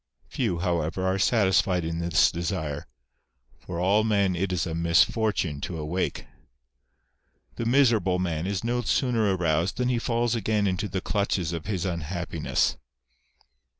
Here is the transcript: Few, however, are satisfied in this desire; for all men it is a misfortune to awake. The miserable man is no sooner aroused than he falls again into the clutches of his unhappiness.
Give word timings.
Few, 0.25 0.57
however, 0.57 1.05
are 1.05 1.19
satisfied 1.19 1.85
in 1.85 1.99
this 1.99 2.31
desire; 2.31 2.87
for 3.59 3.79
all 3.79 4.03
men 4.03 4.35
it 4.35 4.51
is 4.51 4.65
a 4.65 4.73
misfortune 4.73 5.61
to 5.61 5.77
awake. 5.77 6.25
The 7.57 7.67
miserable 7.67 8.17
man 8.17 8.47
is 8.47 8.63
no 8.63 8.81
sooner 8.81 9.35
aroused 9.37 9.77
than 9.77 9.89
he 9.89 9.99
falls 9.99 10.33
again 10.33 10.65
into 10.65 10.87
the 10.87 11.01
clutches 11.01 11.53
of 11.53 11.67
his 11.67 11.85
unhappiness. 11.85 12.77